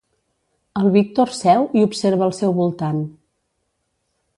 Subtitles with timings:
[0.81, 3.05] El Víctor seu i observa al seu voltant.